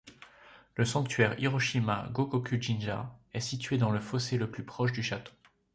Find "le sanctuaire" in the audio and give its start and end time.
0.77-1.39